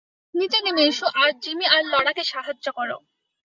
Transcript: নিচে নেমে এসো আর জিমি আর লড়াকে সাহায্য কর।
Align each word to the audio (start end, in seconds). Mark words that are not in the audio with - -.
নিচে 0.35 0.57
নেমে 0.65 0.83
এসো 0.89 1.07
আর 1.21 1.29
জিমি 1.43 1.65
আর 1.75 1.81
লড়াকে 1.91 2.23
সাহায্য 2.31 2.65
কর। 2.77 2.89